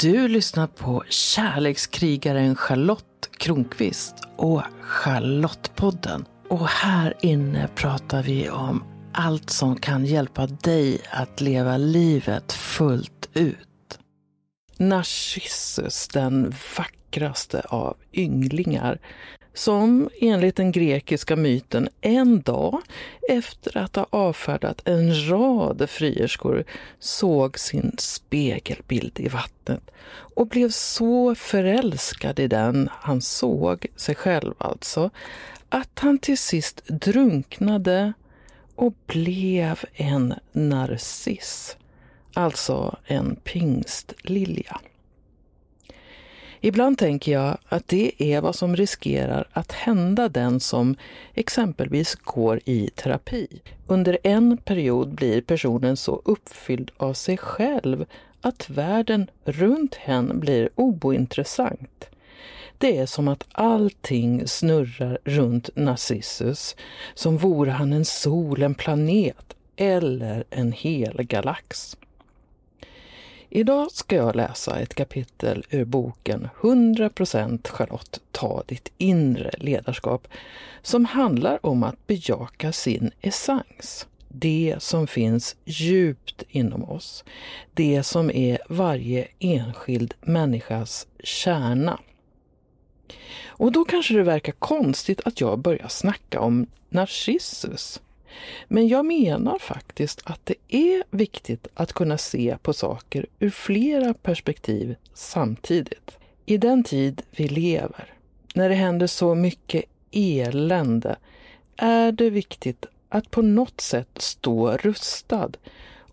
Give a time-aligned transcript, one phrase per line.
[0.00, 6.24] Du lyssnar på kärlekskrigaren Charlotte Kronqvist och Charlottepodden.
[6.48, 13.28] Och här inne pratar vi om allt som kan hjälpa dig att leva livet fullt
[13.34, 13.98] ut.
[14.76, 18.98] Narcissus, den vackraste av ynglingar,
[19.54, 22.80] som enligt den grekiska myten en dag
[23.28, 26.64] efter att ha avfärdat en rad frierskor
[26.98, 29.90] såg sin spegelbild i vattnet
[30.34, 35.10] och blev så förälskad i den han såg, sig själv alltså,
[35.68, 38.12] att han till sist drunknade
[38.74, 41.76] och blev en narciss,
[42.34, 44.80] alltså en pingstlilja.
[46.62, 50.96] Ibland tänker jag att det är vad som riskerar att hända den som
[51.34, 53.60] exempelvis går i terapi.
[53.86, 58.06] Under en period blir personen så uppfylld av sig själv
[58.40, 62.08] att världen runt hen blir ointressant.
[62.78, 66.76] Det är som att allting snurrar runt Narcissus,
[67.14, 71.96] som vore han en sol, en planet eller en hel galax.
[73.52, 80.28] Idag ska jag läsa ett kapitel ur boken 100% Charlotte, ta ditt inre ledarskap
[80.82, 84.06] som handlar om att bejaka sin essens.
[84.28, 87.24] Det som finns djupt inom oss.
[87.74, 92.00] Det som är varje enskild människas kärna.
[93.46, 98.00] Och då kanske det verkar konstigt att jag börjar snacka om Narcissus.
[98.68, 104.14] Men jag menar faktiskt att det är viktigt att kunna se på saker ur flera
[104.14, 106.18] perspektiv samtidigt.
[106.46, 108.14] I den tid vi lever,
[108.54, 111.16] när det händer så mycket elände,
[111.76, 115.50] är det viktigt att på något sätt stå rustad,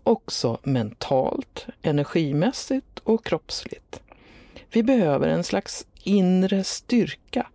[0.02, 4.00] också mentalt, energimässigt och kroppsligt.
[4.70, 7.46] Vi behöver en slags inre styrka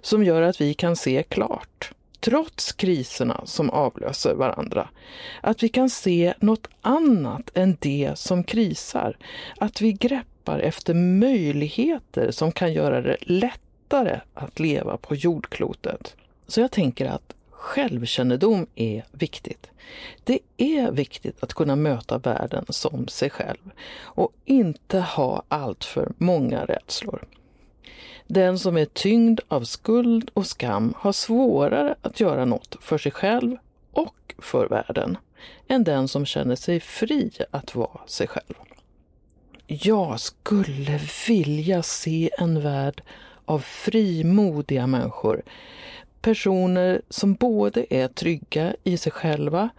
[0.00, 4.88] som gör att vi kan se klart trots kriserna som avlöser varandra.
[5.40, 9.16] Att vi kan se något annat än det som krisar.
[9.58, 16.16] Att vi greppar efter möjligheter som kan göra det lättare att leva på jordklotet.
[16.46, 19.70] Så jag tänker att självkännedom är viktigt.
[20.24, 26.64] Det är viktigt att kunna möta världen som sig själv och inte ha alltför många
[26.64, 27.24] rädslor.
[28.26, 33.12] Den som är tyngd av skuld och skam har svårare att göra något för sig
[33.12, 33.56] själv
[33.92, 35.16] och för världen
[35.68, 38.54] än den som känner sig fri att vara sig själv.
[39.66, 43.02] Jag skulle vilja se en värld
[43.44, 45.42] av frimodiga människor
[46.22, 49.70] personer som både är trygga i sig själva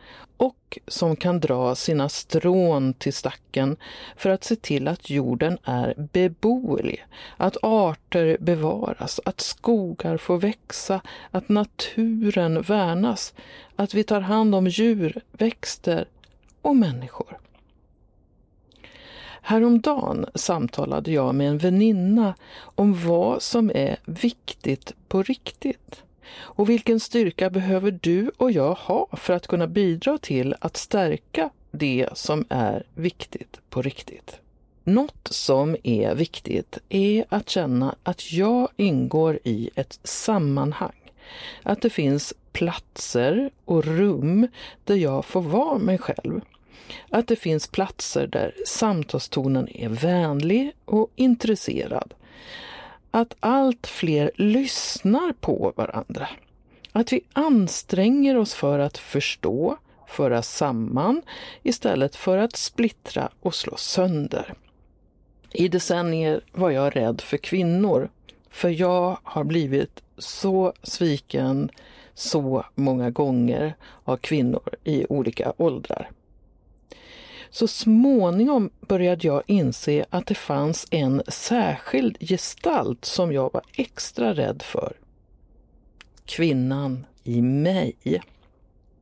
[0.44, 3.78] och som kan dra sina strån till stacken
[4.16, 7.06] för att se till att jorden är beboelig,
[7.38, 11.02] att arter bevaras, att skogar får växa,
[11.32, 13.34] att naturen värnas,
[13.76, 16.06] att vi tar hand om djur, växter
[16.62, 17.38] och människor.
[19.42, 22.36] Häromdagen samtalade jag med en väninna
[22.76, 26.04] om vad som är viktigt på riktigt.
[26.32, 31.50] Och vilken styrka behöver du och jag ha för att kunna bidra till att stärka
[31.72, 34.40] det som är viktigt på riktigt?
[34.84, 41.12] Något som är viktigt är att känna att jag ingår i ett sammanhang.
[41.64, 44.48] Att det finns platser och rum
[44.84, 46.42] där jag får vara mig själv.
[47.10, 52.14] Att det finns platser där samtalstonen är vänlig och intresserad
[53.16, 56.30] att allt fler lyssnar på varandra.
[56.92, 61.22] Att vi anstränger oss för att förstå, föra samman
[61.64, 64.54] istället för att splittra och slå sönder.
[65.52, 68.10] I decennier var jag rädd för kvinnor,
[68.50, 71.70] för jag har blivit så sviken
[72.14, 76.10] så många gånger av kvinnor i olika åldrar.
[77.54, 84.34] Så småningom började jag inse att det fanns en särskild gestalt som jag var extra
[84.34, 84.94] rädd för.
[86.26, 87.96] Kvinnan i mig.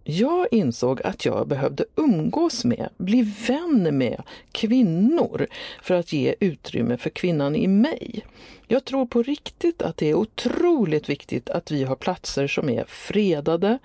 [0.04, 5.48] Jag insåg att jag behövde umgås med, bli vän med kvinnor
[5.82, 8.26] för att ge utrymme för kvinnan i mig.
[8.68, 12.86] Jag tror på riktigt att det är otroligt viktigt att vi har platser som är
[12.88, 13.80] fredade,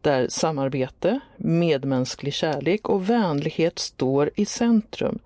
[0.00, 5.18] där samarbete, medmänsklig kärlek och vänlighet står i centrum.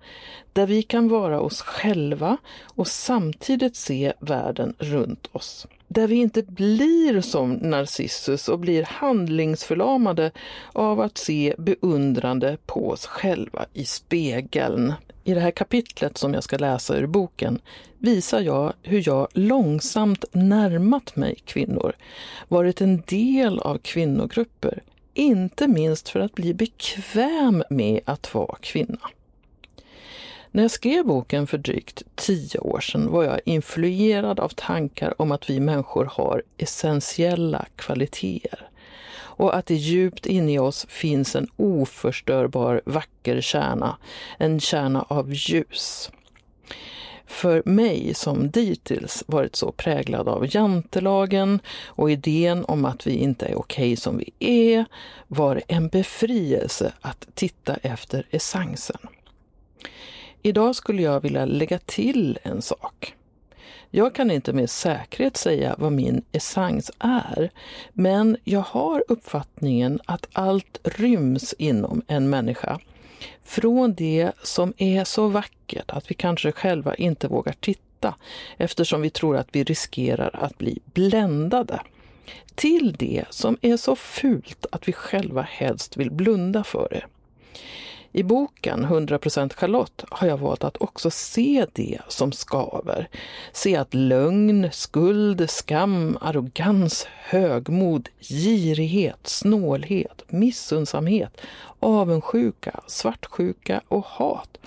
[0.53, 6.43] Där vi kan vara oss själva och samtidigt se världen runt oss där vi inte
[6.43, 10.31] blir som Narcissus och blir handlingsförlamade
[10.73, 14.93] av att se beundrande på oss själva i spegeln.
[15.23, 17.59] I det här kapitlet som jag ska läsa ur boken
[17.97, 21.95] visar jag hur jag långsamt närmat mig kvinnor,
[22.47, 28.99] varit en del av kvinnogrupper, inte minst för att bli bekväm med att vara kvinna.
[30.55, 35.31] När jag skrev boken för drygt tio år sedan var jag influerad av tankar om
[35.31, 38.69] att vi människor har essentiella kvaliteter
[39.15, 43.97] och att det djupt inne i oss finns en oförstörbar vacker kärna,
[44.37, 46.11] en kärna av ljus.
[47.25, 53.45] För mig som dittills varit så präglad av jantelagen och idén om att vi inte
[53.45, 54.85] är okej som vi är,
[55.27, 58.99] var det en befrielse att titta efter essensen.
[60.45, 63.15] Idag skulle jag vilja lägga till en sak.
[63.89, 67.49] Jag kan inte med säkerhet säga vad min essens är,
[67.93, 72.79] men jag har uppfattningen att allt ryms inom en människa.
[73.43, 78.15] Från det som är så vackert att vi kanske själva inte vågar titta
[78.57, 81.81] eftersom vi tror att vi riskerar att bli bländade.
[82.55, 87.03] Till det som är så fult att vi själva helst vill blunda för det.
[88.15, 93.09] I boken 100% Charlotte har jag valt att också se det som skaver.
[93.51, 101.41] Se att lögn, skuld, skam, arrogans, högmod, girighet, snålhet, missundsamhet,
[101.79, 104.57] avundsjuka, svartsjuka och hat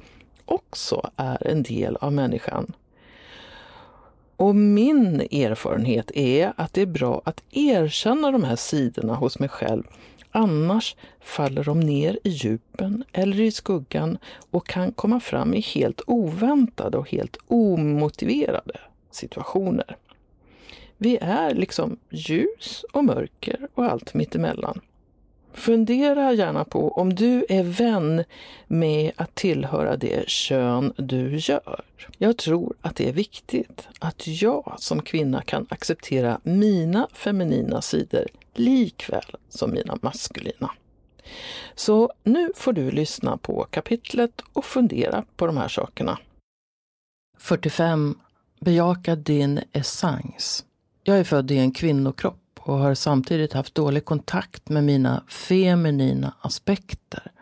[0.45, 2.73] också är en del av människan.
[4.37, 9.49] Och min erfarenhet är att det är bra att erkänna de här sidorna hos mig
[9.49, 9.83] själv
[10.37, 14.19] Annars faller de ner i djupen eller i skuggan
[14.51, 18.81] och kan komma fram i helt oväntade och helt omotiverade
[19.11, 19.97] situationer.
[20.97, 24.81] Vi är liksom ljus och mörker och allt mittemellan.
[25.57, 28.25] Fundera gärna på om du är vän
[28.67, 31.85] med att tillhöra det kön du gör.
[32.19, 38.27] Jag tror att det är viktigt att jag som kvinna kan acceptera mina feminina sidor
[38.55, 40.71] likväl som mina maskulina.
[41.75, 46.19] Så nu får du lyssna på kapitlet och fundera på de här sakerna.
[47.39, 48.19] 45.
[48.61, 50.65] Bejaka din essens.
[51.05, 56.35] Jag är född i en kvinnokropp och har samtidigt haft dålig kontakt med mina feminina
[56.41, 57.33] aspekter.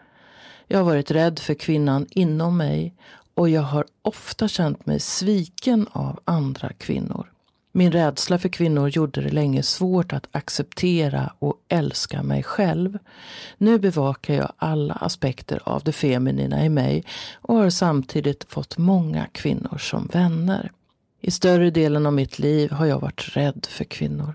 [0.67, 2.95] Jag har varit rädd för kvinnan inom mig
[3.35, 7.31] och jag har ofta känt mig sviken av andra kvinnor.
[7.73, 12.99] Min rädsla för kvinnor gjorde det länge svårt att acceptera och älska mig själv.
[13.59, 17.05] Nu bevakar jag alla aspekter av det feminina i mig
[17.35, 20.73] och har samtidigt fått många kvinnor som vänner.
[21.21, 24.35] I större delen av mitt liv har jag varit rädd för kvinnor.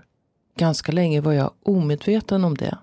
[0.60, 2.78] Ganska länge var jag omedveten om det.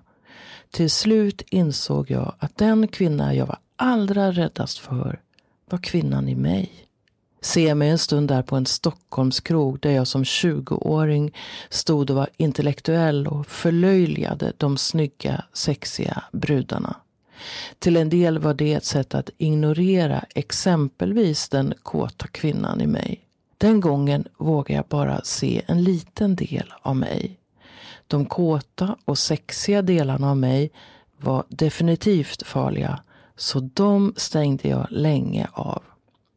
[0.70, 5.20] Till slut insåg jag att den kvinna jag var allra räddast för
[5.70, 6.70] var kvinnan i mig.
[7.40, 11.34] Se mig en stund där på en Stockholmskrog där jag som 20-åring
[11.70, 16.96] stod och var intellektuell och förlöjligade de snygga, sexiga brudarna.
[17.78, 23.20] Till en del var det ett sätt att ignorera exempelvis den kåta kvinnan i mig.
[23.58, 27.38] Den gången vågade jag bara se en liten del av mig.
[28.08, 30.70] De kåta och sexiga delarna av mig
[31.20, 33.00] var definitivt farliga,
[33.36, 35.82] så de stängde jag länge av.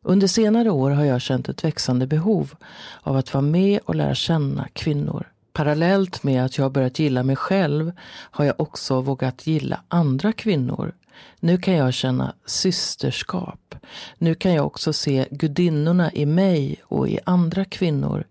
[0.04, 2.56] Under senare år har jag känt ett växande behov
[3.02, 5.32] av att vara med och lära känna kvinnor.
[5.54, 10.94] Parallellt med att jag börjat gilla mig själv har jag också vågat gilla andra kvinnor.
[11.40, 13.76] Nu kan jag känna systerskap.
[14.18, 18.24] Nu kan jag också se gudinnorna i mig och i andra kvinnor.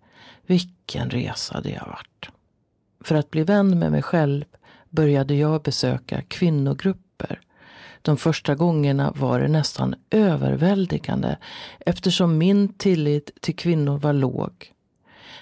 [0.47, 2.40] Vilken resa det har varit.
[3.01, 4.45] För att bli vän med mig själv
[4.91, 7.41] började jag besöka kvinnogrupper.
[8.03, 11.39] De första gångerna var det nästan överväldigande
[11.81, 14.73] eftersom min tillit till kvinnor var låg.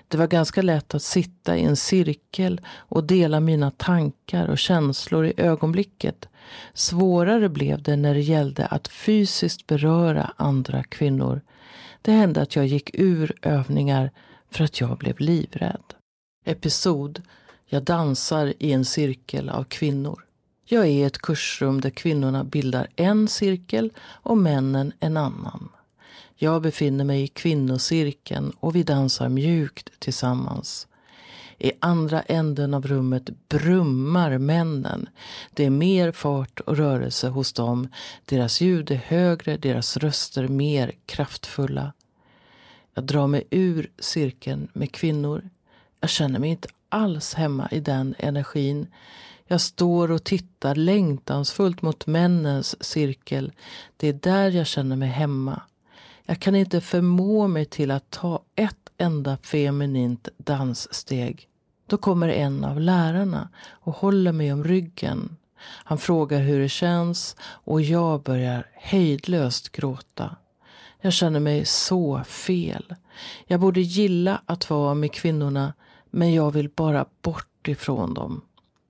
[0.08, 5.26] Det var ganska lätt att sitta i en cirkel och dela mina tankar och känslor
[5.26, 6.28] i ögonblicket.
[6.74, 11.40] Svårare blev det när det gällde att fysiskt beröra andra kvinnor.
[12.02, 14.10] Det hände att jag gick ur övningar
[14.50, 15.94] för att jag blev livrädd.
[16.44, 17.22] Episod
[17.70, 20.24] jag dansar i en cirkel av kvinnor.
[20.64, 25.68] Jag är i ett kursrum där kvinnorna bildar en cirkel och männen en annan.
[26.36, 30.86] Jag befinner mig i kvinnocirkeln och vi dansar mjukt tillsammans.
[31.58, 35.08] I andra änden av rummet brummar männen.
[35.54, 37.88] Det är mer fart och rörelse hos dem.
[38.24, 41.92] Deras ljud är högre, deras röster mer kraftfulla.
[42.94, 45.50] Jag drar mig ur cirkeln med kvinnor.
[46.00, 48.86] Jag känner mig inte alls hemma i den energin.
[49.46, 53.52] Jag står och tittar längtansfullt mot männens cirkel.
[53.96, 55.62] Det är där jag känner mig hemma.
[56.24, 61.48] Jag kan inte förmå mig till att ta ett enda feminint danssteg.
[61.86, 65.36] Då kommer en av lärarna och håller mig om ryggen.
[65.60, 70.36] Han frågar hur det känns och jag börjar hejdlöst gråta.
[71.00, 72.94] Jag känner mig så fel.
[73.46, 75.72] Jag borde gilla att vara med kvinnorna
[76.10, 78.40] men jag vill bara bort ifrån dem.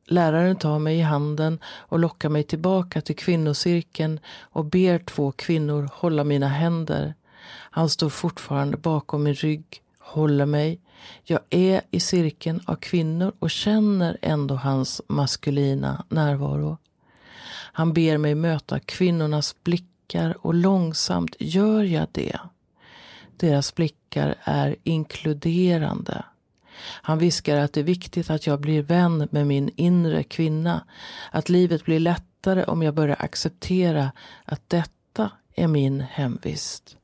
[0.07, 5.91] Läraren tar mig i handen och lockar mig tillbaka till kvinnocirkeln och ber två kvinnor
[5.93, 7.15] hålla mina händer.
[7.51, 10.81] Han står fortfarande bakom min rygg, håller mig.
[11.25, 16.79] Jag är i cirkeln av kvinnor och känner ändå hans maskulina närvaro.
[17.73, 22.39] Han ber mig möta kvinnornas blickar och långsamt gör jag det.
[23.37, 26.25] Deras blickar är inkluderande.
[26.81, 30.85] Han viskar att det är viktigt att jag blir vän med min inre kvinna.
[31.31, 34.13] Att livet blir lättare om jag börjar acceptera
[34.45, 36.97] att detta är min hemvist.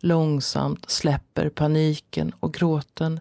[0.00, 3.20] Långsamt släpper paniken och gråten.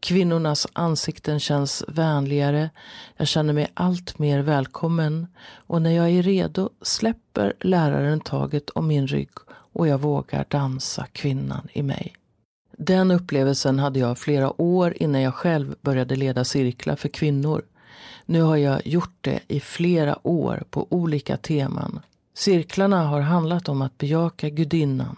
[0.00, 2.70] Kvinnornas ansikten känns vänligare.
[3.16, 5.26] Jag känner mig allt mer välkommen.
[5.54, 11.06] Och när jag är redo släpper läraren taget om min rygg och jag vågar dansa
[11.12, 12.16] kvinnan i mig.
[12.76, 17.64] Den upplevelsen hade jag flera år innan jag själv började leda cirklar för kvinnor.
[18.26, 22.00] Nu har jag gjort det i flera år på olika teman.
[22.34, 25.16] Cirklarna har handlat om att bejaka gudinnan,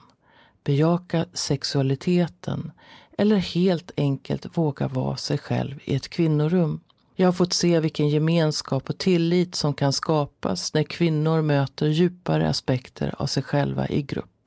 [0.65, 2.73] bejaka sexualiteten
[3.19, 6.81] eller helt enkelt våga vara sig själv i ett kvinnorum.
[7.17, 12.49] Jag har fått se vilken gemenskap och tillit som kan skapas när kvinnor möter djupare
[12.49, 14.38] aspekter av sig själva i grupp.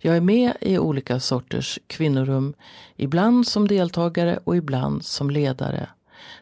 [0.00, 2.54] Jag är med i olika sorters kvinnorum,
[2.96, 5.88] ibland som deltagare och ibland som ledare.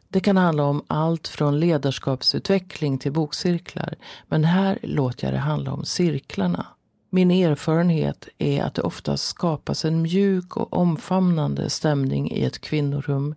[0.09, 3.95] Det kan handla om allt från ledarskapsutveckling till bokcirklar,
[4.27, 6.67] men här låter jag det handla om cirklarna.
[7.11, 13.35] Min erfarenhet är att det oftast skapas en mjuk och omfamnande stämning i ett kvinnorum.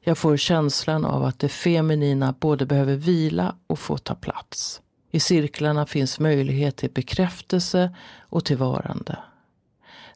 [0.00, 4.80] Jag får känslan av att det feminina både behöver vila och få ta plats.
[5.10, 9.18] I cirklarna finns möjlighet till bekräftelse och tillvarande.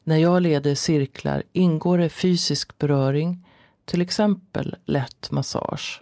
[0.07, 3.45] När jag leder cirklar ingår det fysisk beröring,
[3.85, 6.01] till exempel lätt massage.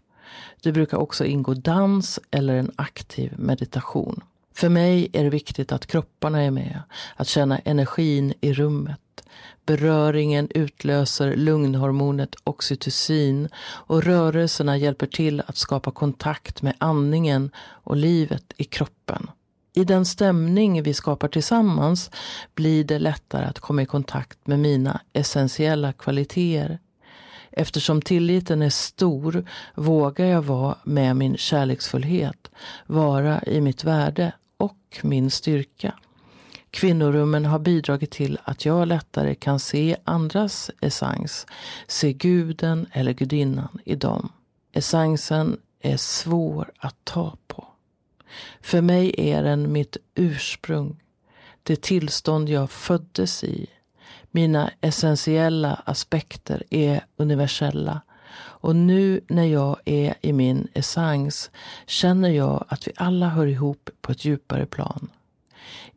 [0.61, 4.23] Det brukar också ingå dans eller en aktiv meditation.
[4.53, 6.81] För mig är det viktigt att kropparna är med,
[7.15, 9.25] att känna energin i rummet.
[9.65, 18.53] Beröringen utlöser lugnhormonet oxytocin och rörelserna hjälper till att skapa kontakt med andningen och livet
[18.57, 19.29] i kroppen.
[19.77, 22.11] I den stämning vi skapar tillsammans
[22.53, 26.79] blir det lättare att komma i kontakt med mina essentiella kvaliteter.
[27.51, 32.51] Eftersom tilliten är stor vågar jag vara med min kärleksfullhet,
[32.85, 35.93] vara i mitt värde och min styrka.
[36.69, 41.47] Kvinnorummen har bidragit till att jag lättare kan se andras essens,
[41.87, 44.31] se guden eller gudinnan i dem.
[44.73, 47.74] Essensen är svår att ta på.
[48.61, 51.03] För mig är den mitt ursprung,
[51.63, 53.67] det tillstånd jag föddes i.
[54.31, 58.01] Mina essentiella aspekter är universella.
[58.37, 61.51] Och nu när jag är i min essens
[61.85, 65.09] känner jag att vi alla hör ihop på ett djupare plan.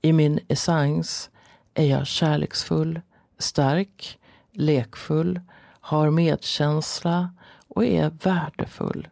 [0.02, 1.30] I min essens
[1.74, 3.00] är jag kärleksfull,
[3.38, 4.18] stark,
[4.52, 5.40] lekfull,
[5.80, 7.30] har medkänsla
[7.68, 9.08] och är värdefull.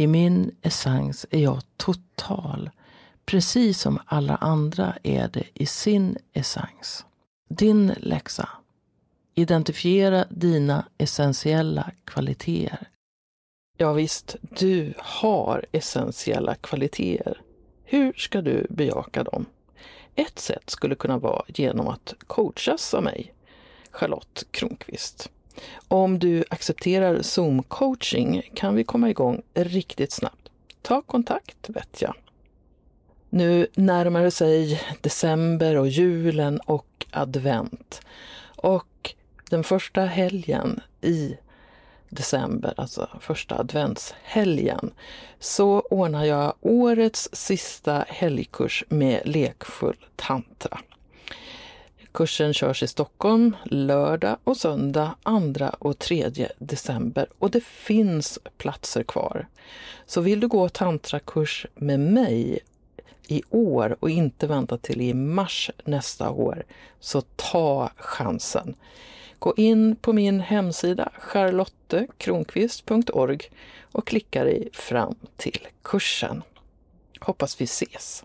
[0.00, 2.70] I min essens är jag total,
[3.26, 7.04] precis som alla andra är det i sin essens.
[7.48, 8.48] Din läxa.
[9.34, 12.88] Identifiera dina essentiella kvaliteter.
[13.76, 17.42] Ja visst, du har essentiella kvaliteter.
[17.84, 19.46] Hur ska du bejaka dem?
[20.14, 23.34] Ett sätt skulle kunna vara genom att coachas av mig,
[23.90, 25.30] Charlotte Kronqvist.
[25.88, 30.50] Om du accepterar Zoom-coaching kan vi komma igång riktigt snabbt.
[30.82, 32.14] Ta kontakt vet jag.
[33.30, 38.00] Nu närmar det sig december och julen och advent.
[38.56, 39.14] Och
[39.50, 41.36] den första helgen i
[42.08, 44.92] december, alltså första adventshelgen,
[45.38, 50.78] så ordnar jag årets sista helgkurs med lekfull tantra.
[52.12, 55.30] Kursen körs i Stockholm lördag och söndag 2
[55.78, 59.46] och 3 december och det finns platser kvar.
[60.06, 62.58] Så vill du gå tantrakurs med mig
[63.28, 66.64] i år och inte vänta till i mars nästa år,
[67.00, 68.74] så ta chansen.
[69.38, 73.40] Gå in på min hemsida charlottekronqvist.org
[73.92, 76.42] och klicka dig fram till kursen.
[77.20, 78.24] Hoppas vi ses!